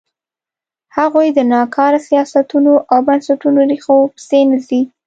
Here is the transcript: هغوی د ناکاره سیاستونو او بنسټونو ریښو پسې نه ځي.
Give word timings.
هغوی 0.97 1.27
د 1.33 1.39
ناکاره 1.53 1.99
سیاستونو 2.07 2.73
او 2.91 2.99
بنسټونو 3.07 3.59
ریښو 3.71 3.97
پسې 4.15 4.39
نه 4.49 4.57
ځي. 4.67 4.81